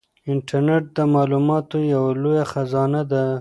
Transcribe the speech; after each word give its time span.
انټرنيټ 0.31 0.83
د 0.97 0.99
معلوماتو 1.13 1.77
یوه 1.93 2.11
لویه 2.21 2.45
خزانه 2.51 3.01
ده. 3.11 3.23